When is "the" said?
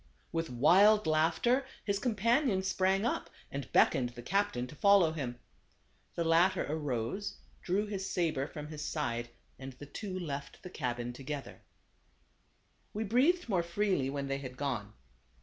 4.09-4.23, 6.15-6.23, 9.73-9.85, 10.63-10.71, 12.93-12.93